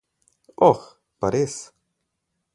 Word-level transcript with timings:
Oh, 0.69 0.79
pa 1.19 1.31
res. 1.37 1.59